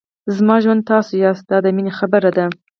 زما 0.35 0.55
ژوند 0.63 0.87
تاسو 0.91 1.11
یاست 1.25 1.45
دا 1.51 1.57
د 1.65 1.67
مینې 1.75 1.91
خبره 1.99 2.31
ده. 2.37 2.45